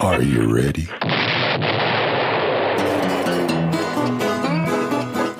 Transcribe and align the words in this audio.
Are 0.00 0.20
you 0.20 0.54
ready? 0.54 0.86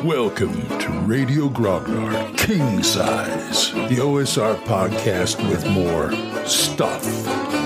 Welcome 0.03 0.55
to 0.79 0.89
Radio 1.05 1.49
Grognard 1.49 2.39
King 2.39 2.83
Size, 2.83 3.73
the 3.73 3.97
OSR 4.01 4.57
podcast 4.65 5.47
with 5.51 5.69
more 5.71 6.11
stuff, 6.47 7.05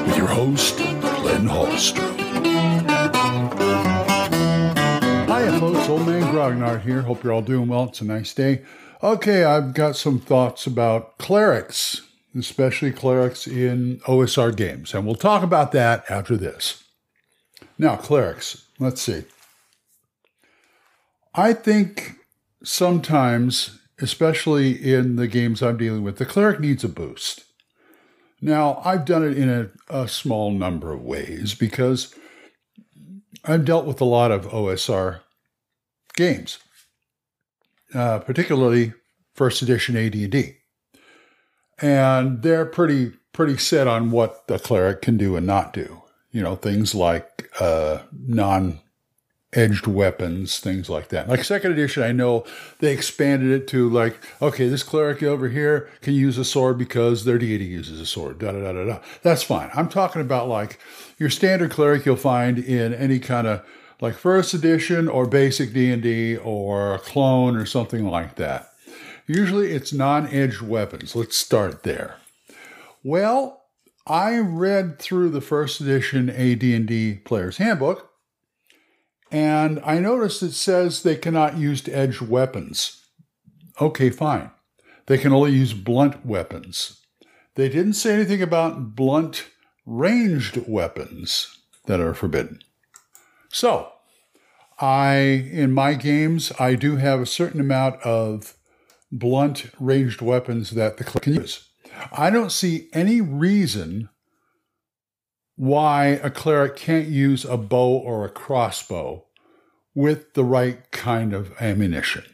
with 0.04 0.16
your 0.16 0.26
host, 0.26 0.78
Glenn 0.78 1.46
Hallstrom. 1.46 2.18
Hi, 5.28 5.58
folks. 5.60 5.88
Old 5.88 6.06
Man 6.06 6.22
Grognard 6.34 6.82
here. 6.82 7.02
Hope 7.02 7.22
you're 7.22 7.32
all 7.32 7.40
doing 7.42 7.68
well. 7.68 7.84
It's 7.84 8.00
a 8.00 8.04
nice 8.04 8.34
day. 8.34 8.62
Okay, 9.00 9.44
I've 9.44 9.74
got 9.74 9.94
some 9.94 10.18
thoughts 10.18 10.66
about 10.66 11.18
clerics, 11.18 12.02
especially 12.36 12.92
clerics 12.92 13.46
in 13.46 13.98
OSR 14.06 14.54
games, 14.54 14.94
and 14.94 15.04
we'll 15.04 15.14
talk 15.14 15.42
about 15.42 15.72
that 15.72 16.04
after 16.10 16.36
this. 16.36 16.84
Now, 17.78 17.96
clerics, 17.96 18.66
let's 18.78 19.02
see. 19.02 19.24
I 21.34 21.52
think 21.52 22.16
sometimes, 22.62 23.78
especially 24.00 24.72
in 24.72 25.16
the 25.16 25.28
games 25.28 25.62
I'm 25.62 25.76
dealing 25.76 26.02
with, 26.02 26.18
the 26.18 26.26
cleric 26.26 26.60
needs 26.60 26.84
a 26.84 26.88
boost. 26.88 27.44
Now, 28.40 28.80
I've 28.84 29.04
done 29.04 29.24
it 29.24 29.36
in 29.36 29.48
a, 29.48 29.70
a 29.88 30.08
small 30.08 30.50
number 30.50 30.92
of 30.92 31.02
ways 31.02 31.54
because 31.54 32.14
I've 33.44 33.64
dealt 33.64 33.86
with 33.86 34.00
a 34.00 34.06
lot 34.06 34.30
of 34.30 34.46
OSR 34.46 35.20
games, 36.14 36.58
uh, 37.94 38.18
particularly 38.20 38.92
first 39.34 39.62
edition 39.62 39.96
AD&D, 39.96 40.56
and 41.80 42.42
they're 42.42 42.66
pretty 42.66 43.12
pretty 43.32 43.56
set 43.56 43.86
on 43.86 44.10
what 44.10 44.46
the 44.48 44.58
cleric 44.58 45.02
can 45.02 45.16
do 45.16 45.36
and 45.36 45.46
not 45.46 45.72
do. 45.72 46.02
You 46.32 46.42
know, 46.42 46.56
things 46.56 46.94
like 46.94 47.50
uh, 47.60 48.00
non 48.12 48.80
edged 49.52 49.86
weapons, 49.86 50.60
things 50.60 50.88
like 50.88 51.08
that. 51.08 51.28
Like 51.28 51.42
second 51.42 51.72
edition, 51.72 52.02
I 52.02 52.12
know 52.12 52.44
they 52.78 52.92
expanded 52.92 53.50
it 53.50 53.66
to 53.68 53.88
like, 53.88 54.16
okay, 54.40 54.68
this 54.68 54.82
cleric 54.82 55.22
over 55.22 55.48
here 55.48 55.90
can 56.02 56.14
use 56.14 56.38
a 56.38 56.44
sword 56.44 56.78
because 56.78 57.24
their 57.24 57.38
deity 57.38 57.64
uses 57.64 58.00
a 58.00 58.06
sword. 58.06 58.38
Da 58.38 58.52
da 58.52 58.60
da 58.60 58.72
da 58.72 58.84
da. 58.84 58.98
That's 59.22 59.42
fine. 59.42 59.70
I'm 59.74 59.88
talking 59.88 60.22
about 60.22 60.48
like 60.48 60.78
your 61.18 61.30
standard 61.30 61.70
cleric 61.70 62.06
you'll 62.06 62.16
find 62.16 62.58
in 62.58 62.94
any 62.94 63.18
kind 63.18 63.46
of 63.46 63.64
like 64.00 64.14
first 64.14 64.54
edition 64.54 65.08
or 65.08 65.26
basic 65.26 65.72
D&D 65.72 66.36
or 66.36 66.94
a 66.94 66.98
clone 66.98 67.56
or 67.56 67.66
something 67.66 68.06
like 68.06 68.36
that. 68.36 68.69
Usually 69.26 69.72
it's 69.72 69.92
non-edged 69.92 70.62
weapons. 70.62 71.14
Let's 71.14 71.36
start 71.36 71.82
there. 71.82 72.16
Well, 73.02 73.62
I 74.06 74.38
read 74.38 74.98
through 74.98 75.30
the 75.30 75.40
first 75.40 75.80
edition 75.80 76.28
AD&D 76.30 77.20
Player's 77.24 77.58
Handbook 77.58 78.10
and 79.30 79.80
I 79.84 79.98
noticed 80.00 80.42
it 80.42 80.52
says 80.52 81.02
they 81.02 81.16
cannot 81.16 81.56
use 81.56 81.86
edged 81.88 82.20
weapons. 82.20 83.04
Okay, 83.80 84.10
fine. 84.10 84.50
They 85.06 85.18
can 85.18 85.32
only 85.32 85.52
use 85.52 85.72
blunt 85.72 86.26
weapons. 86.26 87.00
They 87.54 87.68
didn't 87.68 87.94
say 87.94 88.14
anything 88.14 88.42
about 88.42 88.94
blunt 88.94 89.46
ranged 89.86 90.68
weapons 90.68 91.58
that 91.86 92.00
are 92.00 92.14
forbidden. 92.14 92.60
So, 93.52 93.92
I 94.80 95.14
in 95.16 95.72
my 95.72 95.94
games 95.94 96.52
I 96.58 96.74
do 96.74 96.96
have 96.96 97.20
a 97.20 97.26
certain 97.26 97.60
amount 97.60 98.00
of 98.02 98.54
blunt 99.12 99.66
ranged 99.78 100.20
weapons 100.20 100.70
that 100.70 100.96
the 100.96 101.04
cleric 101.04 101.22
can 101.22 101.34
use. 101.34 101.68
I 102.12 102.30
don't 102.30 102.52
see 102.52 102.88
any 102.92 103.20
reason 103.20 104.08
why 105.56 106.06
a 106.22 106.30
cleric 106.30 106.76
can't 106.76 107.08
use 107.08 107.44
a 107.44 107.56
bow 107.56 107.96
or 107.98 108.24
a 108.24 108.30
crossbow 108.30 109.26
with 109.94 110.34
the 110.34 110.44
right 110.44 110.90
kind 110.90 111.34
of 111.34 111.52
ammunition. 111.60 112.24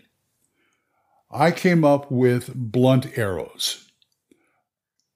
I 1.30 1.50
came 1.50 1.84
up 1.84 2.10
with 2.10 2.54
blunt 2.54 3.18
arrows. 3.18 3.90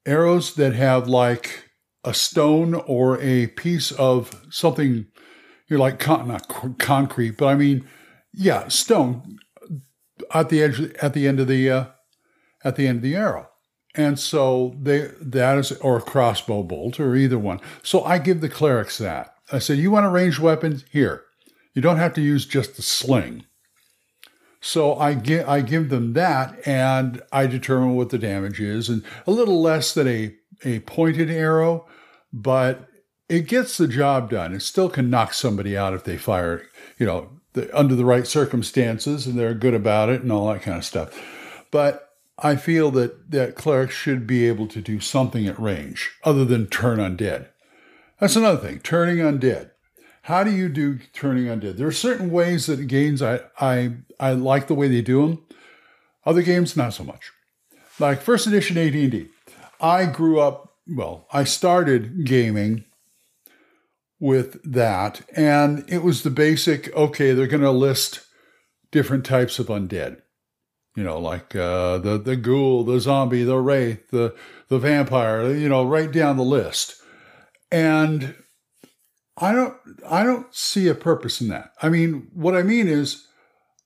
Arrows 0.05 0.55
that 0.55 0.73
have 0.73 1.07
like 1.07 1.69
a 2.03 2.13
stone 2.13 2.73
or 2.73 3.19
a 3.21 3.47
piece 3.47 3.91
of 3.93 4.45
something, 4.49 5.05
you're 5.67 5.79
like 5.79 5.99
con- 5.99 6.37
concrete, 6.79 7.37
but 7.37 7.47
I 7.47 7.55
mean, 7.55 7.87
yeah, 8.33 8.67
stone 8.67 9.39
at 10.33 10.49
the 10.49 10.61
edge, 10.61 10.79
at 11.01 11.13
the 11.13 11.27
end 11.27 11.39
of 11.39 11.47
the, 11.47 11.69
uh, 11.69 11.85
at 12.63 12.75
the 12.75 12.87
end 12.87 12.97
of 12.97 13.03
the 13.03 13.15
arrow. 13.15 13.47
And 13.93 14.17
so 14.17 14.75
they 14.81 15.11
that 15.19 15.57
is 15.57 15.73
or 15.73 15.97
a 15.97 16.01
crossbow 16.01 16.63
bolt 16.63 16.99
or 16.99 17.15
either 17.15 17.37
one. 17.37 17.59
So 17.83 18.03
I 18.03 18.19
give 18.19 18.39
the 18.39 18.49
clerics 18.49 18.97
that. 18.99 19.35
I 19.51 19.59
said, 19.59 19.79
you 19.79 19.91
want 19.91 20.05
a 20.05 20.09
ranged 20.09 20.39
weapon? 20.39 20.81
Here. 20.91 21.23
You 21.73 21.81
don't 21.81 21.97
have 21.97 22.13
to 22.13 22.21
use 22.21 22.45
just 22.45 22.75
the 22.75 22.81
sling. 22.81 23.45
So 24.61 24.95
I 24.95 25.15
give 25.15 25.47
I 25.49 25.61
give 25.61 25.89
them 25.89 26.13
that 26.13 26.65
and 26.65 27.21
I 27.31 27.47
determine 27.47 27.95
what 27.95 28.11
the 28.11 28.17
damage 28.17 28.61
is 28.61 28.87
and 28.87 29.03
a 29.25 29.31
little 29.31 29.61
less 29.61 29.93
than 29.93 30.07
a, 30.07 30.35
a 30.63 30.79
pointed 30.81 31.29
arrow, 31.29 31.87
but 32.31 32.87
it 33.27 33.47
gets 33.47 33.77
the 33.77 33.87
job 33.87 34.29
done. 34.29 34.53
It 34.53 34.61
still 34.61 34.89
can 34.89 35.09
knock 35.09 35.33
somebody 35.33 35.75
out 35.75 35.93
if 35.93 36.03
they 36.03 36.17
fire, 36.17 36.63
you 36.97 37.05
know, 37.05 37.40
the, 37.53 37.77
under 37.77 37.95
the 37.95 38.05
right 38.05 38.25
circumstances 38.27 39.27
and 39.27 39.37
they're 39.37 39.53
good 39.53 39.73
about 39.73 40.09
it 40.09 40.21
and 40.21 40.31
all 40.31 40.51
that 40.51 40.61
kind 40.61 40.77
of 40.77 40.85
stuff. 40.85 41.17
But 41.71 42.09
I 42.37 42.55
feel 42.55 42.91
that, 42.91 43.31
that 43.31 43.55
clerics 43.55 43.95
should 43.95 44.25
be 44.25 44.47
able 44.47 44.67
to 44.67 44.81
do 44.81 44.99
something 44.99 45.47
at 45.47 45.59
range 45.59 46.11
other 46.23 46.45
than 46.45 46.67
turn 46.67 46.99
undead. 46.99 47.49
That's 48.19 48.35
another 48.35 48.67
thing, 48.67 48.79
turning 48.79 49.17
undead. 49.17 49.71
How 50.23 50.43
do 50.43 50.51
you 50.51 50.69
do 50.69 50.99
turning 51.13 51.45
undead? 51.45 51.77
There 51.77 51.87
are 51.87 51.91
certain 51.91 52.31
ways 52.31 52.67
that 52.67 52.87
games 52.87 53.21
I, 53.21 53.41
I, 53.59 53.97
I 54.19 54.33
like 54.33 54.67
the 54.67 54.75
way 54.75 54.87
they 54.87 55.01
do 55.01 55.21
them. 55.27 55.43
Other 56.25 56.43
games, 56.43 56.77
not 56.77 56.93
so 56.93 57.03
much. 57.03 57.31
Like 57.99 58.21
first 58.21 58.45
edition 58.45 58.77
AD&D. 58.77 59.29
I 59.79 60.05
grew 60.05 60.39
up, 60.39 60.75
well, 60.87 61.27
I 61.33 61.43
started 61.43 62.25
gaming 62.25 62.85
with 64.21 64.63
that, 64.63 65.21
and 65.35 65.83
it 65.89 66.03
was 66.03 66.23
the 66.23 66.29
basic, 66.29 66.95
okay, 66.95 67.33
they're 67.33 67.47
going 67.47 67.61
to 67.61 67.71
list 67.71 68.25
different 68.91 69.25
types 69.25 69.59
of 69.59 69.67
undead 69.67 70.21
you 70.95 71.03
know, 71.03 71.19
like 71.19 71.55
uh, 71.55 71.97
the 71.99 72.17
the 72.17 72.35
ghoul, 72.35 72.83
the 72.83 72.99
zombie, 72.99 73.43
the 73.43 73.57
wraith, 73.57 74.09
the 74.09 74.35
the 74.67 74.79
vampire, 74.79 75.53
you 75.53 75.69
know, 75.69 75.85
right 75.85 76.11
down 76.11 76.37
the 76.37 76.43
list. 76.43 76.95
And 77.71 78.35
I 79.37 79.53
don't 79.53 79.75
I 80.07 80.23
don't 80.23 80.53
see 80.53 80.87
a 80.87 80.95
purpose 80.95 81.39
in 81.39 81.47
that. 81.47 81.71
I 81.81 81.89
mean, 81.89 82.27
what 82.33 82.55
I 82.55 82.63
mean 82.63 82.87
is 82.87 83.27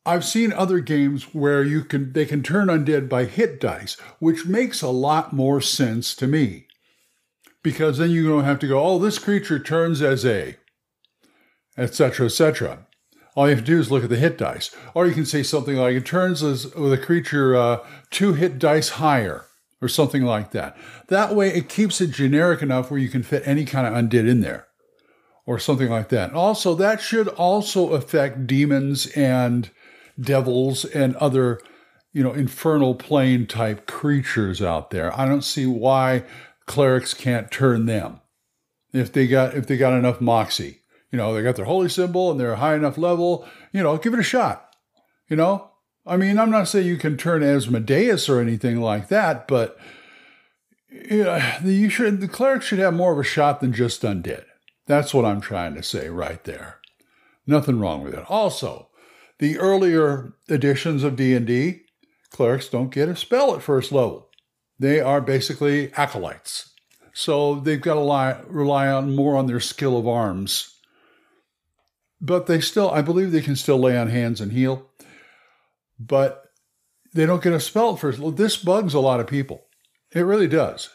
I've 0.05 0.25
seen 0.25 0.51
other 0.51 0.79
games 0.79 1.33
where 1.35 1.63
you 1.63 1.83
can 1.83 2.13
they 2.13 2.25
can 2.25 2.41
turn 2.41 2.67
undead 2.67 3.07
by 3.07 3.25
hit 3.25 3.61
dice, 3.61 3.97
which 4.19 4.47
makes 4.47 4.81
a 4.81 4.89
lot 4.89 5.31
more 5.31 5.61
sense 5.61 6.15
to 6.15 6.27
me. 6.27 6.65
Because 7.65 7.97
then 7.97 8.11
you 8.11 8.27
don't 8.27 8.43
have 8.43 8.59
to 8.59 8.67
go, 8.67 8.79
oh, 8.79 8.99
this 8.99 9.17
creature 9.17 9.57
turns 9.57 9.99
as 10.03 10.23
a, 10.23 10.55
etc., 11.75 12.27
etc. 12.27 12.85
All 13.33 13.49
you 13.49 13.55
have 13.55 13.65
to 13.65 13.71
do 13.71 13.79
is 13.79 13.89
look 13.89 14.03
at 14.03 14.11
the 14.11 14.17
hit 14.17 14.37
dice. 14.37 14.69
Or 14.93 15.07
you 15.07 15.15
can 15.15 15.25
say 15.25 15.41
something 15.41 15.75
like 15.75 15.95
it 15.95 16.05
turns 16.05 16.43
as 16.43 16.71
with 16.75 16.93
a 16.93 16.97
creature 16.99 17.55
uh, 17.55 17.79
two 18.11 18.33
hit 18.33 18.59
dice 18.59 18.89
higher, 18.89 19.45
or 19.81 19.87
something 19.87 20.21
like 20.21 20.51
that. 20.51 20.77
That 21.07 21.33
way, 21.33 21.55
it 21.55 21.67
keeps 21.67 21.99
it 22.01 22.11
generic 22.11 22.61
enough 22.61 22.91
where 22.91 22.99
you 22.99 23.09
can 23.09 23.23
fit 23.23 23.41
any 23.47 23.65
kind 23.65 23.87
of 23.87 23.93
undead 23.93 24.29
in 24.29 24.41
there, 24.41 24.67
or 25.47 25.57
something 25.57 25.89
like 25.89 26.09
that. 26.09 26.33
Also, 26.33 26.75
that 26.75 27.01
should 27.01 27.29
also 27.29 27.93
affect 27.93 28.45
demons 28.45 29.07
and 29.15 29.71
devils 30.21 30.85
and 30.85 31.15
other, 31.15 31.59
you 32.13 32.21
know, 32.21 32.31
infernal 32.31 32.93
plane 32.93 33.47
type 33.47 33.87
creatures 33.87 34.61
out 34.61 34.91
there. 34.91 35.19
I 35.19 35.25
don't 35.25 35.43
see 35.43 35.65
why 35.65 36.25
clerics 36.65 37.13
can't 37.13 37.51
turn 37.51 37.85
them 37.85 38.21
if 38.93 39.11
they 39.11 39.27
got 39.27 39.53
if 39.53 39.67
they 39.67 39.77
got 39.77 39.93
enough 39.93 40.21
moxie 40.21 40.81
you 41.15 41.17
know, 41.17 41.33
they 41.33 41.43
got 41.43 41.55
their 41.55 41.63
holy 41.63 41.87
symbol 41.87 42.29
and 42.29 42.37
they're 42.37 42.51
a 42.51 42.57
high 42.57 42.75
enough 42.75 42.97
level, 42.97 43.47
you 43.71 43.81
know, 43.81 43.97
give 43.97 44.13
it 44.13 44.19
a 44.19 44.23
shot. 44.23 44.75
You 45.29 45.37
know, 45.37 45.71
I 46.05 46.17
mean, 46.17 46.37
I'm 46.37 46.51
not 46.51 46.67
saying 46.67 46.87
you 46.87 46.97
can 46.97 47.15
turn 47.15 47.41
Asmodeus 47.41 48.27
or 48.27 48.41
anything 48.41 48.81
like 48.81 49.07
that, 49.07 49.47
but 49.47 49.77
you, 50.89 51.23
know, 51.23 51.41
you 51.63 51.89
should, 51.89 52.19
the 52.19 52.27
clerics 52.27 52.65
should 52.65 52.79
have 52.79 52.93
more 52.93 53.13
of 53.13 53.19
a 53.19 53.23
shot 53.23 53.61
than 53.61 53.71
just 53.71 54.01
undead. 54.01 54.43
That's 54.87 55.13
what 55.13 55.23
I'm 55.23 55.39
trying 55.39 55.73
to 55.75 55.83
say 55.83 56.09
right 56.09 56.43
there. 56.43 56.81
Nothing 57.47 57.79
wrong 57.79 58.03
with 58.03 58.13
it. 58.13 58.25
Also, 58.29 58.89
the 59.39 59.57
earlier 59.57 60.33
editions 60.49 61.05
of 61.05 61.15
D&D, 61.15 61.83
clerics 62.29 62.67
don't 62.67 62.93
get 62.93 63.07
a 63.07 63.15
spell 63.15 63.55
at 63.55 63.61
first 63.61 63.93
level. 63.93 64.27
They 64.79 64.99
are 64.99 65.21
basically 65.21 65.93
acolytes. 65.93 66.71
So 67.13 67.55
they've 67.55 67.81
got 67.81 67.93
to 67.93 67.99
rely, 68.01 68.41
rely 68.47 68.87
on 68.87 69.15
more 69.15 69.37
on 69.37 69.47
their 69.47 69.59
skill 69.59 69.97
of 69.97 70.07
arms 70.07 70.71
but 72.21 72.47
they 72.47 72.59
still, 72.59 72.89
I 72.89 73.01
believe 73.01 73.31
they 73.31 73.41
can 73.41 73.57
still 73.57 73.77
lay 73.77 73.95
on 73.95 74.07
hands 74.07 74.41
and 74.41 74.51
heal, 74.51 74.89
but 75.99 76.45
they 77.13 77.25
don't 77.25 77.43
get 77.43 77.53
a 77.53 77.59
spell 77.59 77.97
first. 77.97 78.19
This 78.35 78.57
bugs 78.57 78.95
a 78.95 78.99
lot 78.99 79.19
of 79.19 79.27
people. 79.27 79.65
It 80.11 80.21
really 80.21 80.47
does. 80.47 80.89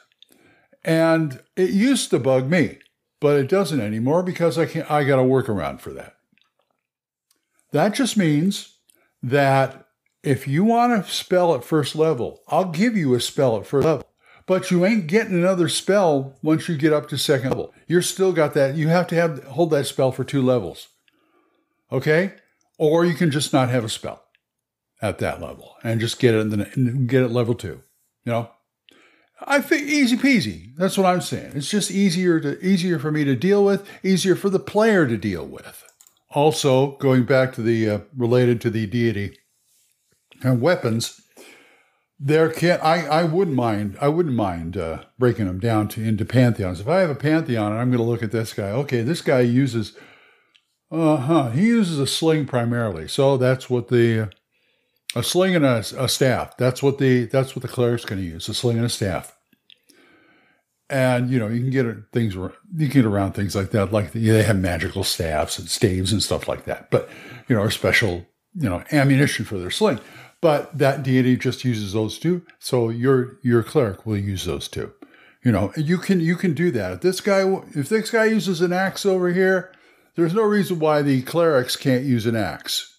And 0.82 1.41
it 1.56 1.71
used 1.71 2.11
to 2.11 2.19
bug 2.19 2.50
me 2.50 2.79
but 3.21 3.37
it 3.37 3.49
doesn't 3.49 3.81
anymore 3.81 4.23
because 4.23 4.59
I 4.59 4.67
can 4.67 4.82
I 4.88 5.05
got 5.05 5.19
a 5.19 5.23
workaround 5.23 5.81
for 5.81 5.93
that. 5.93 6.15
That 7.73 7.94
just 7.94 8.17
means 8.17 8.79
that 9.23 9.87
if 10.22 10.46
you 10.46 10.64
want 10.64 11.05
to 11.05 11.11
spell 11.11 11.55
at 11.55 11.64
first 11.64 11.96
level, 11.96 12.40
I'll 12.49 12.70
give 12.70 12.96
you 12.96 13.14
a 13.14 13.20
spell 13.20 13.56
at 13.56 13.67
first 13.67 13.87
level. 13.87 14.06
But 14.46 14.70
you 14.70 14.84
ain't 14.84 15.06
getting 15.06 15.34
another 15.34 15.69
spell 15.69 16.37
once 16.43 16.69
you 16.69 16.76
get 16.76 16.93
up 16.93 17.08
to 17.08 17.19
second 17.19 17.50
level. 17.50 17.72
You're 17.87 18.02
still 18.02 18.32
got 18.32 18.55
that. 18.55 18.75
You 18.75 18.88
have 18.88 19.06
to 19.08 19.14
have 19.14 19.44
hold 19.44 19.70
that 19.70 19.87
spell 19.87 20.11
for 20.12 20.25
two 20.25 20.43
levels. 20.43 20.88
Okay? 21.93 22.34
Or 22.76 23.05
you 23.05 23.14
can 23.14 23.31
just 23.31 23.52
not 23.52 23.69
have 23.69 23.84
a 23.84 23.88
spell 23.88 24.25
at 25.00 25.19
that 25.19 25.40
level 25.40 25.76
and 25.82 26.00
just 26.00 26.19
get 26.19 26.34
it 26.34 26.40
in 26.40 26.49
the, 26.50 27.05
get 27.06 27.22
it 27.22 27.31
level 27.31 27.55
two. 27.55 27.82
You 28.25 28.32
know? 28.32 28.50
I 29.43 29.61
think 29.61 29.88
easy 29.88 30.17
peasy. 30.17 30.75
That's 30.76 30.99
what 30.99 31.06
I'm 31.06 31.20
saying. 31.20 31.52
It's 31.55 31.70
just 31.70 31.90
easier 31.90 32.40
to 32.40 32.61
easier 32.61 32.99
for 32.99 33.11
me 33.11 33.25
to 33.25 33.37
deal 33.37 33.64
with, 33.64 33.88
easier 34.02 34.37
for 34.37 34.50
the 34.50 34.58
player 34.58 35.06
to 35.06 35.17
deal 35.17 35.46
with. 35.46 35.84
Also, 36.31 36.96
going 36.99 37.25
back 37.25 37.52
to 37.55 37.62
the 37.62 37.88
uh, 37.88 37.99
related 38.17 38.61
to 38.62 38.70
the 38.70 38.87
deity 38.87 39.38
and 40.42 40.60
weapons, 40.60 41.20
there 42.19 42.50
can 42.50 42.78
I 42.82 43.06
I 43.06 43.25
wouldn't 43.25 43.56
mind 43.56 43.96
I 44.00 44.08
wouldn't 44.08 44.34
mind 44.34 44.76
uh, 44.76 45.04
breaking 45.19 45.46
them 45.46 45.58
down 45.58 45.88
to 45.88 46.02
into 46.02 46.26
pantheons. 46.26 46.81
If 46.81 46.88
I 46.88 47.00
have 47.00 47.10
a 47.10 47.14
pantheon 47.14 47.72
and 47.72 47.81
I'm 47.81 47.88
going 47.88 48.02
to 48.02 48.10
look 48.10 48.22
at 48.22 48.31
this 48.31 48.52
guy, 48.52 48.70
okay, 48.70 49.00
this 49.00 49.22
guy 49.22 49.40
uses 49.40 49.96
uh 50.90 51.16
huh 51.16 51.50
he 51.50 51.66
uses 51.66 51.98
a 51.98 52.06
sling 52.06 52.46
primarily, 52.46 53.08
so 53.08 53.37
that's 53.38 53.70
what 53.70 53.88
the 53.88 54.31
a 55.16 55.22
sling 55.22 55.56
and 55.56 55.64
a, 55.64 55.78
a 55.96 56.08
staff. 56.08 56.56
That's 56.58 56.82
what 56.82 56.98
the 56.98 57.25
that's 57.25 57.56
what 57.56 57.62
the 57.62 57.69
cleric's 57.69 58.04
going 58.04 58.20
to 58.20 58.26
use 58.26 58.48
a 58.48 58.54
sling 58.54 58.76
and 58.76 58.86
a 58.86 58.90
staff. 58.90 59.34
And 60.90 61.31
you 61.31 61.38
know 61.38 61.48
you 61.48 61.60
can 61.60 61.70
get 61.70 61.86
things 62.12 62.34
you 62.34 62.50
can 62.76 62.88
get 62.88 63.04
around 63.06 63.32
things 63.32 63.56
like 63.56 63.70
that. 63.70 63.93
Like 63.93 64.12
the, 64.12 64.28
they 64.28 64.43
have 64.43 64.58
magical 64.58 65.04
staffs 65.04 65.58
and 65.58 65.69
staves 65.69 66.12
and 66.12 66.22
stuff 66.22 66.48
like 66.48 66.64
that. 66.66 66.90
But 66.90 67.08
you 67.48 67.56
know, 67.56 67.62
or 67.62 67.70
special 67.70 68.26
you 68.54 68.69
know 68.69 68.84
ammunition 68.93 69.46
for 69.46 69.58
their 69.58 69.70
sling. 69.70 70.00
But 70.40 70.78
that 70.78 71.02
deity 71.02 71.37
just 71.37 71.64
uses 71.64 71.92
those 71.92 72.19
two. 72.19 72.42
So 72.58 72.88
your 72.88 73.38
your 73.42 73.62
cleric 73.62 74.06
will 74.06 74.16
use 74.16 74.44
those 74.44 74.69
two. 74.69 74.92
You 75.44 75.52
know, 75.52 75.72
you 75.76 75.98
can 75.98 76.20
you 76.20 76.37
can 76.37 76.54
do 76.54 76.70
that. 76.70 76.92
If 76.92 77.00
this 77.00 77.20
guy 77.20 77.42
if 77.75 77.88
this 77.88 78.10
guy 78.10 78.26
uses 78.26 78.60
an 78.60 78.72
axe 78.72 79.04
over 79.04 79.32
here, 79.32 79.72
there's 80.16 80.34
no 80.34 80.42
reason 80.42 80.78
why 80.78 81.02
the 81.02 81.22
clerics 81.22 81.76
can't 81.76 82.04
use 82.04 82.26
an 82.26 82.37
axe. 82.37 82.96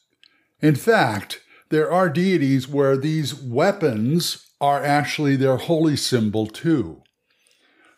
In 0.62 0.76
fact, 0.76 1.42
there 1.70 1.92
are 1.92 2.10
deities 2.10 2.68
where 2.68 2.98
these 2.98 3.34
weapons 3.34 4.48
are 4.60 4.84
actually 4.84 5.36
their 5.36 5.58
holy 5.58 5.96
symbol 5.96 6.46
too. 6.46 7.01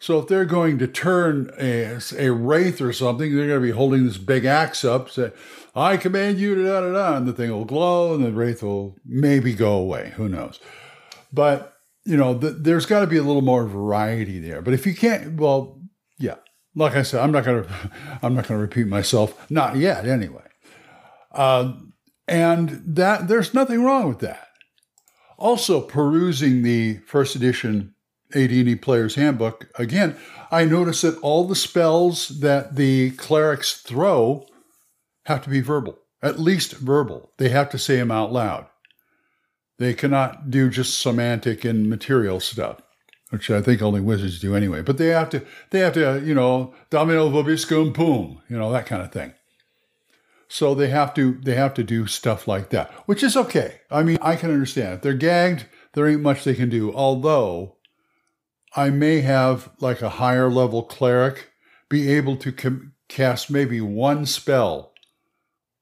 So 0.03 0.19
if 0.19 0.27
they're 0.27 0.43
going 0.43 0.79
to 0.79 0.87
turn 0.87 1.49
a, 1.57 1.97
a 2.17 2.29
wraith 2.29 2.81
or 2.81 2.91
something, 2.91 3.33
they're 3.33 3.47
going 3.47 3.61
to 3.61 3.65
be 3.65 3.71
holding 3.71 4.05
this 4.05 4.17
big 4.17 4.43
axe 4.43 4.83
up, 4.83 5.09
say, 5.09 5.31
I 5.73 5.95
command 5.95 6.39
you 6.39 6.55
to 6.55 6.63
da 6.65 6.81
da 6.81 6.91
da, 6.91 7.15
and 7.15 7.25
the 7.25 7.31
thing 7.31 7.49
will 7.49 7.63
glow 7.63 8.13
and 8.13 8.21
the 8.21 8.33
wraith 8.33 8.61
will 8.61 8.97
maybe 9.05 9.53
go 9.53 9.71
away. 9.75 10.11
Who 10.17 10.27
knows? 10.27 10.59
But, 11.31 11.77
you 12.03 12.17
know, 12.17 12.33
the, 12.33 12.49
there's 12.49 12.85
got 12.85 12.99
to 12.99 13.07
be 13.07 13.15
a 13.15 13.23
little 13.23 13.41
more 13.41 13.65
variety 13.65 14.39
there. 14.39 14.61
But 14.61 14.73
if 14.73 14.85
you 14.85 14.93
can't, 14.93 15.39
well, 15.39 15.81
yeah, 16.19 16.35
like 16.75 16.97
I 16.97 17.03
said, 17.03 17.21
I'm 17.21 17.31
not 17.31 17.45
going 17.45 17.63
to, 17.63 17.91
I'm 18.21 18.35
not 18.35 18.43
to 18.47 18.57
repeat 18.57 18.87
myself. 18.87 19.49
Not 19.49 19.77
yet, 19.77 20.05
anyway. 20.05 20.43
Uh, 21.31 21.75
and 22.27 22.83
that 22.85 23.29
there's 23.29 23.53
nothing 23.53 23.85
wrong 23.85 24.09
with 24.09 24.19
that. 24.19 24.49
Also, 25.37 25.79
perusing 25.79 26.61
the 26.61 26.97
first 27.05 27.37
edition 27.37 27.92
AD&D 28.35 28.75
Player's 28.75 29.15
Handbook 29.15 29.69
again, 29.75 30.17
I 30.51 30.65
notice 30.65 31.01
that 31.01 31.19
all 31.19 31.45
the 31.45 31.55
spells 31.55 32.39
that 32.39 32.75
the 32.75 33.11
clerics 33.11 33.81
throw 33.81 34.45
have 35.25 35.43
to 35.43 35.49
be 35.49 35.61
verbal, 35.61 35.97
at 36.21 36.39
least 36.39 36.73
verbal. 36.73 37.31
They 37.37 37.49
have 37.49 37.69
to 37.71 37.79
say 37.79 37.97
them 37.97 38.11
out 38.11 38.31
loud. 38.31 38.67
They 39.79 39.93
cannot 39.93 40.51
do 40.51 40.69
just 40.69 40.99
somatic 40.99 41.65
and 41.65 41.89
material 41.89 42.39
stuff, 42.39 42.81
which 43.31 43.49
I 43.49 43.61
think 43.61 43.81
only 43.81 44.01
wizards 44.01 44.39
do 44.39 44.55
anyway. 44.55 44.81
But 44.81 44.97
they 44.97 45.07
have 45.07 45.29
to, 45.31 45.43
they 45.71 45.79
have 45.79 45.93
to, 45.93 46.21
you 46.23 46.35
know, 46.35 46.73
domino 46.89 47.29
vobiscum 47.29 47.93
pum, 47.93 48.41
you 48.49 48.57
know, 48.57 48.71
that 48.71 48.85
kind 48.85 49.01
of 49.01 49.11
thing. 49.11 49.33
So 50.47 50.75
they 50.75 50.89
have 50.89 51.15
to, 51.15 51.39
they 51.41 51.55
have 51.55 51.73
to 51.73 51.83
do 51.83 52.05
stuff 52.05 52.47
like 52.47 52.69
that, 52.69 52.91
which 53.07 53.23
is 53.23 53.35
okay. 53.35 53.81
I 53.89 54.03
mean, 54.03 54.19
I 54.21 54.35
can 54.35 54.51
understand. 54.51 54.93
If 54.93 55.01
they're 55.01 55.13
gagged, 55.15 55.65
there 55.93 56.07
ain't 56.07 56.21
much 56.21 56.43
they 56.43 56.53
can 56.53 56.69
do. 56.69 56.93
Although 56.93 57.77
I 58.75 58.89
may 58.89 59.21
have 59.21 59.69
like 59.79 60.01
a 60.01 60.09
higher 60.09 60.49
level 60.49 60.83
cleric 60.83 61.51
be 61.89 62.11
able 62.11 62.37
to 62.37 62.51
com- 62.51 62.93
cast 63.07 63.51
maybe 63.51 63.79
one 63.81 64.25
spell 64.25 64.93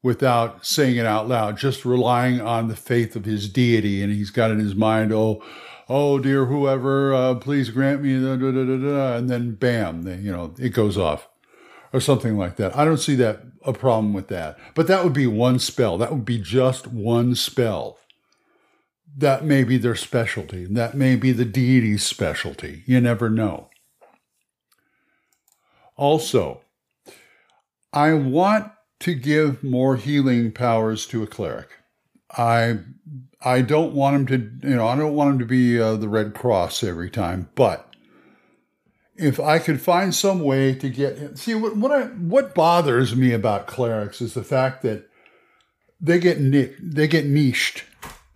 without 0.04 0.66
saying 0.66 0.98
it 0.98 1.06
out 1.06 1.28
loud, 1.28 1.58
just 1.58 1.86
relying 1.86 2.42
on 2.42 2.68
the 2.68 2.76
faith 2.76 3.16
of 3.16 3.26
his 3.26 3.48
deity. 3.48 4.02
And 4.02 4.12
he's 4.12 4.32
got 4.32 4.52
in 4.52 4.60
his 4.60 4.76
mind, 4.76 5.14
oh, 5.14 5.44
oh 5.88 6.20
dear, 6.20 6.46
whoever, 6.46 7.14
uh, 7.14 7.36
please 7.36 7.70
grant 7.70 8.02
me, 8.02 8.20
da, 8.20 8.36
da, 8.36 8.52
da, 8.52 9.16
and 9.16 9.30
then 9.30 9.56
bam, 9.56 10.04
they, 10.04 10.18
you 10.18 10.32
know, 10.32 10.54
it 10.60 10.70
goes 10.70 10.98
off 10.98 11.30
or 11.94 12.00
something 12.00 12.38
like 12.38 12.56
that. 12.58 12.76
I 12.76 12.84
don't 12.84 12.98
see 12.98 13.16
that 13.16 13.44
a 13.64 13.74
problem 13.74 14.14
with 14.14 14.28
that. 14.30 14.58
But 14.76 14.88
that 14.88 15.04
would 15.04 15.14
be 15.14 15.28
one 15.28 15.60
spell. 15.60 15.98
That 15.98 16.12
would 16.12 16.26
be 16.26 16.40
just 16.40 16.88
one 16.88 17.36
spell. 17.36 17.98
That 19.18 19.44
may 19.44 19.64
be 19.64 19.78
their 19.78 19.96
specialty. 19.96 20.66
That 20.66 20.96
may 20.96 21.16
be 21.16 21.32
the 21.32 21.46
deity's 21.46 22.04
specialty. 22.04 22.84
You 22.86 23.02
never 23.02 23.30
know. 23.30 23.70
Also, 25.98 26.62
I 27.94 28.14
want 28.14 28.72
to 29.02 29.14
give 29.14 29.64
more 29.64 29.98
healing 29.98 30.52
powers 30.52 31.06
to 31.08 31.24
a 31.24 31.28
cleric. 31.28 31.70
I 32.38 32.80
I 33.42 33.62
don't 33.62 33.94
want 33.94 34.16
him 34.16 34.26
to, 34.62 34.68
you 34.70 34.76
know, 34.76 34.88
I 34.88 34.96
don't 34.96 35.16
want 35.16 35.34
him 35.34 35.40
to 35.40 35.46
be 35.46 35.80
uh, 35.80 35.96
the 35.96 36.08
Red 36.08 36.34
Cross 36.34 36.84
every 36.84 37.10
time, 37.10 37.50
but 37.56 37.92
if 39.18 39.40
I 39.40 39.60
could 39.60 39.82
find 39.82 40.16
some 40.16 40.40
way 40.40 40.74
to 40.76 40.90
get 40.90 41.18
him 41.18 41.36
see 41.36 41.54
what 41.56 41.76
what 41.76 41.92
I, 41.92 42.04
what 42.06 42.56
bothers 42.56 43.16
me 43.16 43.34
about 43.34 43.68
clerics 43.68 44.22
is 44.22 44.34
the 44.34 44.44
fact 44.44 44.82
that 44.84 45.10
they 46.00 46.20
get 46.20 46.38
they 46.40 47.08
get 47.08 47.26
niched 47.26 47.84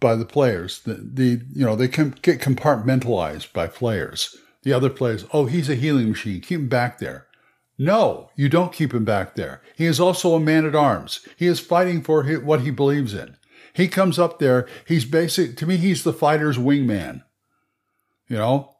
by 0.05 0.13
the 0.13 0.23
players. 0.23 0.81
The, 0.81 0.93
the 0.93 1.41
you 1.51 1.65
know 1.65 1.75
they 1.75 1.87
can 1.87 2.13
get 2.21 2.39
compartmentalized 2.39 3.51
by 3.53 3.65
players. 3.65 4.37
The 4.61 4.71
other 4.71 4.91
players, 4.91 5.25
oh, 5.33 5.47
he's 5.47 5.67
a 5.67 5.73
healing 5.73 6.09
machine. 6.09 6.41
Keep 6.41 6.59
him 6.59 6.69
back 6.69 6.99
there. 6.99 7.25
No, 7.79 8.29
you 8.35 8.47
don't 8.47 8.71
keep 8.71 8.93
him 8.93 9.03
back 9.03 9.33
there. 9.33 9.63
He 9.75 9.85
is 9.85 9.99
also 9.99 10.35
a 10.35 10.39
man 10.39 10.63
at 10.67 10.75
arms. 10.75 11.27
He 11.37 11.47
is 11.47 11.59
fighting 11.59 12.03
for 12.03 12.23
what 12.37 12.61
he 12.61 12.69
believes 12.69 13.15
in. 13.15 13.35
He 13.73 13.87
comes 13.87 14.19
up 14.19 14.37
there. 14.37 14.67
He's 14.87 15.05
basic, 15.05 15.57
to 15.57 15.65
me, 15.65 15.77
he's 15.77 16.03
the 16.03 16.13
fighter's 16.13 16.57
wingman. 16.57 17.23
You 18.29 18.37
know, 18.37 18.75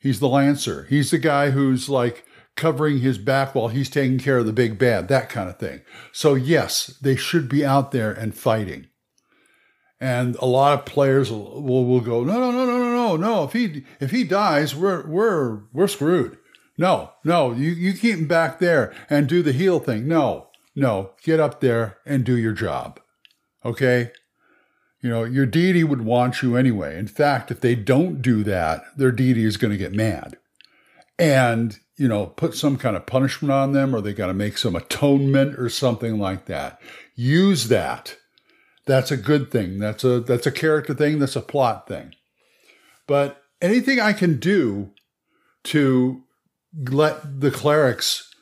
he's 0.00 0.18
the 0.18 0.28
lancer. 0.28 0.86
He's 0.90 1.12
the 1.12 1.18
guy 1.18 1.50
who's 1.50 1.88
like 1.88 2.24
covering 2.56 2.98
his 2.98 3.18
back 3.18 3.54
while 3.54 3.68
he's 3.68 3.88
taking 3.88 4.18
care 4.18 4.38
of 4.38 4.46
the 4.46 4.52
big 4.52 4.78
bad, 4.78 5.06
that 5.08 5.28
kind 5.28 5.48
of 5.48 5.58
thing. 5.58 5.82
So, 6.12 6.34
yes, 6.34 6.88
they 7.00 7.14
should 7.14 7.48
be 7.48 7.64
out 7.64 7.92
there 7.92 8.10
and 8.12 8.34
fighting. 8.34 8.88
And 9.98 10.36
a 10.36 10.44
lot 10.44 10.78
of 10.78 10.84
players 10.84 11.30
will, 11.30 11.62
will, 11.62 12.00
go, 12.00 12.22
no, 12.22 12.34
no, 12.38 12.50
no, 12.50 12.66
no, 12.66 12.78
no, 12.78 12.92
no, 12.94 13.16
no. 13.16 13.44
If 13.44 13.54
he 13.54 13.84
if 13.98 14.10
he 14.10 14.24
dies, 14.24 14.76
we're 14.76 15.06
we're 15.06 15.60
we're 15.72 15.88
screwed. 15.88 16.36
No, 16.78 17.12
no, 17.24 17.52
you, 17.52 17.70
you 17.70 17.94
keep 17.94 18.16
him 18.16 18.26
back 18.26 18.58
there 18.58 18.94
and 19.08 19.26
do 19.26 19.42
the 19.42 19.52
heal 19.52 19.80
thing. 19.80 20.06
No, 20.06 20.48
no, 20.74 21.12
get 21.22 21.40
up 21.40 21.60
there 21.60 21.96
and 22.04 22.24
do 22.24 22.36
your 22.36 22.52
job. 22.52 23.00
Okay? 23.64 24.12
You 25.00 25.10
know, 25.10 25.24
your 25.24 25.46
deity 25.46 25.84
would 25.84 26.02
want 26.02 26.42
you 26.42 26.56
anyway. 26.56 26.98
In 26.98 27.06
fact, 27.06 27.50
if 27.50 27.60
they 27.60 27.74
don't 27.74 28.20
do 28.20 28.44
that, 28.44 28.82
their 28.96 29.12
deity 29.12 29.44
is 29.44 29.56
going 29.56 29.70
to 29.70 29.78
get 29.78 29.94
mad 29.94 30.36
and, 31.18 31.78
you 31.96 32.08
know, 32.08 32.26
put 32.26 32.54
some 32.54 32.76
kind 32.76 32.96
of 32.96 33.06
punishment 33.06 33.52
on 33.52 33.72
them 33.72 33.94
or 33.94 34.00
they 34.00 34.12
got 34.12 34.26
to 34.26 34.34
make 34.34 34.58
some 34.58 34.76
atonement 34.76 35.58
or 35.58 35.68
something 35.68 36.18
like 36.18 36.46
that. 36.46 36.80
Use 37.14 37.68
that. 37.68 38.16
That's 38.86 39.10
a 39.10 39.16
good 39.16 39.50
thing. 39.50 39.78
That's 39.78 40.04
a 40.04 40.20
that's 40.20 40.46
a 40.46 40.52
character 40.52 40.94
thing, 40.94 41.18
that's 41.18 41.36
a 41.36 41.40
plot 41.40 41.88
thing. 41.88 42.14
But 43.06 43.42
anything 43.60 44.00
I 44.00 44.12
can 44.12 44.38
do 44.38 44.92
to 45.64 46.22
let 46.90 47.40
the 47.40 47.50
clerics 47.50 48.32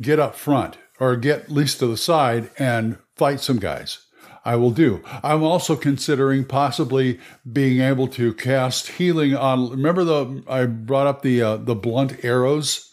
get 0.00 0.18
up 0.18 0.34
front 0.34 0.76
or 1.00 1.16
get 1.16 1.42
at 1.42 1.50
least 1.50 1.80
to 1.80 1.86
the 1.86 1.96
side 1.96 2.50
and 2.58 2.98
fight 3.16 3.40
some 3.40 3.58
guys. 3.58 4.06
I 4.44 4.56
will 4.56 4.72
do. 4.72 5.02
I'm 5.22 5.44
also 5.44 5.76
considering 5.76 6.44
possibly 6.44 7.20
being 7.50 7.80
able 7.80 8.08
to 8.08 8.34
cast 8.34 8.88
healing 8.88 9.36
on. 9.36 9.70
Remember 9.70 10.02
the 10.02 10.42
I 10.48 10.66
brought 10.66 11.06
up 11.06 11.22
the 11.22 11.40
uh, 11.42 11.56
the 11.58 11.76
blunt 11.76 12.24
arrows 12.24 12.90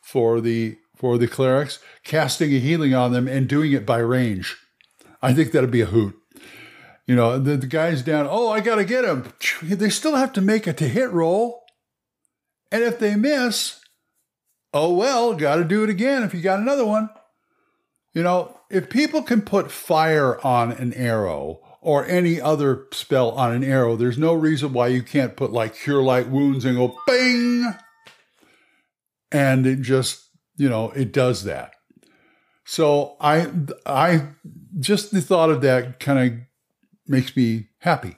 for 0.00 0.40
the 0.40 0.76
for 0.96 1.16
the 1.16 1.28
clerics, 1.28 1.78
casting 2.02 2.52
a 2.52 2.58
healing 2.58 2.94
on 2.94 3.12
them 3.12 3.28
and 3.28 3.48
doing 3.48 3.72
it 3.72 3.86
by 3.86 3.98
range. 3.98 4.56
I 5.22 5.32
think 5.32 5.52
that'd 5.52 5.70
be 5.70 5.82
a 5.82 5.86
hoot. 5.86 6.17
You 7.08 7.16
know, 7.16 7.38
the, 7.38 7.56
the 7.56 7.66
guys 7.66 8.02
down. 8.02 8.28
Oh, 8.30 8.50
I 8.50 8.60
got 8.60 8.74
to 8.74 8.84
get 8.84 9.06
him. 9.06 9.32
They 9.62 9.88
still 9.88 10.14
have 10.14 10.34
to 10.34 10.42
make 10.42 10.66
a 10.66 10.74
to 10.74 10.86
hit 10.86 11.10
roll, 11.10 11.64
and 12.70 12.84
if 12.84 12.98
they 12.98 13.16
miss, 13.16 13.80
oh 14.74 14.92
well, 14.92 15.34
got 15.34 15.56
to 15.56 15.64
do 15.64 15.82
it 15.82 15.88
again 15.88 16.22
if 16.22 16.34
you 16.34 16.42
got 16.42 16.60
another 16.60 16.84
one. 16.84 17.08
You 18.12 18.22
know, 18.22 18.60
if 18.70 18.90
people 18.90 19.22
can 19.22 19.40
put 19.40 19.72
fire 19.72 20.38
on 20.44 20.72
an 20.72 20.92
arrow 20.92 21.60
or 21.80 22.04
any 22.04 22.42
other 22.42 22.86
spell 22.92 23.30
on 23.30 23.52
an 23.54 23.64
arrow, 23.64 23.96
there's 23.96 24.18
no 24.18 24.34
reason 24.34 24.74
why 24.74 24.88
you 24.88 25.02
can't 25.02 25.34
put 25.34 25.50
like 25.50 25.76
cure 25.76 26.02
light 26.02 26.28
wounds 26.28 26.66
and 26.66 26.76
go 26.76 26.94
bang. 27.06 27.74
And 29.32 29.66
it 29.66 29.80
just, 29.80 30.28
you 30.56 30.68
know, 30.68 30.90
it 30.90 31.12
does 31.12 31.44
that. 31.44 31.72
So 32.66 33.16
I 33.18 33.50
I 33.86 34.26
just 34.78 35.10
the 35.10 35.22
thought 35.22 35.48
of 35.48 35.62
that 35.62 36.00
kind 36.00 36.18
of 36.18 36.38
makes 37.08 37.36
me 37.36 37.68
happy. 37.80 38.16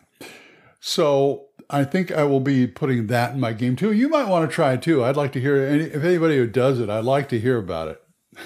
So 0.80 1.46
I 1.70 1.84
think 1.84 2.10
I 2.10 2.24
will 2.24 2.40
be 2.40 2.66
putting 2.66 3.06
that 3.06 3.34
in 3.34 3.40
my 3.40 3.52
game 3.52 3.76
too. 3.76 3.92
You 3.92 4.08
might 4.08 4.28
want 4.28 4.48
to 4.48 4.54
try 4.54 4.72
it 4.72 4.82
too. 4.82 5.04
I'd 5.04 5.16
like 5.16 5.32
to 5.32 5.40
hear 5.40 5.56
any, 5.64 5.84
if 5.84 6.02
anybody 6.02 6.36
who 6.36 6.48
does 6.48 6.80
it, 6.80 6.90
I'd 6.90 7.04
like 7.04 7.28
to 7.28 7.38
hear 7.38 7.58
about 7.58 7.88
it. 7.88 8.02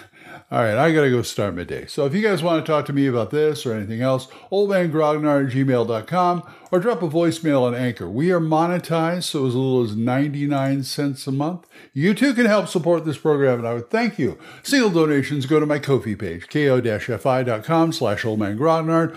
All 0.51 0.59
right, 0.63 0.77
I 0.77 0.93
got 0.93 1.03
to 1.03 1.11
go 1.11 1.23
start 1.23 1.57
my 1.57 1.65
day. 1.65 1.87
So 1.87 2.05
if 2.05 2.15
you 2.15 2.21
guys 2.21 2.43
want 2.43 2.65
to 2.65 2.71
talk 2.71 2.85
to 2.87 2.93
me 2.93 3.07
about 3.07 3.31
this 3.31 3.65
or 3.65 3.73
anything 3.73 4.03
else, 4.03 4.27
oldmangrognard 4.53 5.47
at 5.47 5.53
gmail.com 5.55 6.43
or 6.71 6.81
drop 6.81 7.03
a 7.03 7.09
voicemail 7.09 7.63
on 7.63 7.75
Anchor. 7.75 8.11
We 8.11 8.31
are 8.31 8.41
monetized, 8.41 9.25
so 9.25 9.47
as 9.47 9.55
little 9.55 9.83
as 9.83 9.97
99 9.97 10.83
cents 10.83 11.27
a 11.27 11.33
month. 11.33 11.67
You 11.95 12.13
too 12.13 12.35
can 12.35 12.45
help 12.45 12.69
support 12.69 13.07
this 13.07 13.19
program, 13.19 13.61
and 13.61 13.67
I 13.67 13.73
would 13.73 13.91
thank 13.91 14.19
you. 14.19 14.39
Single 14.63 14.91
donations 14.91 15.47
go 15.47 15.61
to 15.61 15.67
my 15.67 15.79
Ko-fi 15.79 16.15
page, 16.15 16.49
ko-fi.com 16.49 17.93
slash 17.93 18.23
oldmangrognard, 18.23 19.17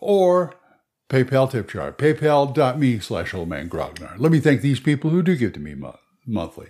or 0.00 0.55
PayPal 1.08 1.50
tip 1.50 1.70
jar, 1.70 1.92
paypal.me 1.92 2.98
slash 2.98 3.32
oldmangrognard. 3.32 4.18
Let 4.18 4.32
me 4.32 4.40
thank 4.40 4.60
these 4.60 4.80
people 4.80 5.10
who 5.10 5.22
do 5.22 5.36
give 5.36 5.52
to 5.54 5.60
me 5.60 5.74
mo- 5.74 5.98
monthly. 6.26 6.68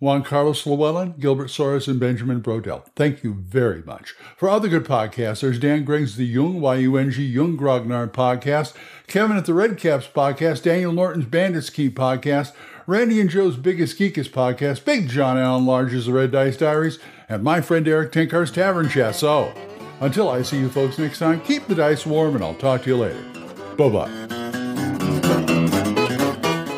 Juan 0.00 0.22
Carlos 0.22 0.64
Llewellyn, 0.64 1.14
Gilbert 1.18 1.48
Soares, 1.48 1.88
and 1.88 1.98
Benjamin 1.98 2.40
Brodell. 2.40 2.84
Thank 2.94 3.24
you 3.24 3.34
very 3.34 3.82
much. 3.82 4.14
For 4.36 4.48
other 4.48 4.68
good 4.68 4.84
podcasts, 4.84 5.40
there's 5.40 5.58
Dan 5.58 5.82
Griggs, 5.84 6.16
the 6.16 6.24
Yung, 6.24 6.60
Y-U-N-G, 6.60 7.20
Yung 7.24 7.56
Grognard 7.56 8.12
podcast, 8.12 8.74
Kevin 9.08 9.36
at 9.36 9.46
the 9.46 9.54
Red 9.54 9.76
Caps 9.76 10.06
podcast, 10.06 10.62
Daniel 10.62 10.92
Norton's 10.92 11.24
Bandits 11.24 11.68
Keep 11.68 11.96
podcast, 11.96 12.52
Randy 12.86 13.20
and 13.20 13.28
Joe's 13.28 13.56
Biggest 13.56 13.98
Geekest 13.98 14.30
podcast, 14.30 14.84
Big 14.84 15.08
John 15.08 15.36
Allen 15.36 15.66
Large's 15.66 16.06
The 16.06 16.12
Red 16.12 16.30
Dice 16.30 16.56
Diaries, 16.56 17.00
and 17.28 17.42
my 17.42 17.60
friend 17.60 17.88
Eric 17.88 18.12
Tenkar's 18.12 18.52
Tavern 18.52 18.88
Chat. 18.88 19.16
So, 19.16 19.52
until 20.00 20.28
I 20.28 20.42
see 20.42 20.60
you 20.60 20.68
folks 20.68 20.96
next 20.98 21.18
time, 21.18 21.40
keep 21.40 21.66
the 21.66 21.74
dice 21.74 22.06
warm, 22.06 22.36
and 22.36 22.44
I'll 22.44 22.54
talk 22.54 22.84
to 22.84 22.90
you 22.90 22.96
later. 22.98 23.37
Bye-bye. 23.78 24.10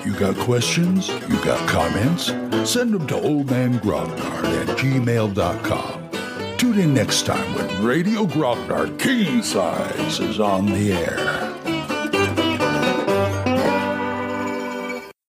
You 0.05 0.13
got 0.19 0.37
questions? 0.37 1.09
You 1.09 1.43
got 1.43 1.67
comments? 1.67 2.27
Send 2.71 2.93
them 2.93 3.07
to 3.07 3.15
oldmangrognard 3.15 4.45
at 4.45 4.77
gmail.com. 4.77 6.57
Tune 6.59 6.79
in 6.79 6.93
next 6.93 7.25
time 7.25 7.55
when 7.55 7.83
Radio 7.83 8.27
Grognard 8.27 8.99
King 8.99 9.43
Size 9.43 10.21
is 10.21 10.39
on 10.41 10.67
the 10.67 10.93
air. 10.93 11.50